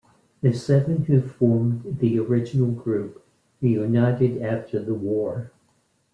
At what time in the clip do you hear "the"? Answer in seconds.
0.41-0.51, 1.99-2.17, 4.83-4.95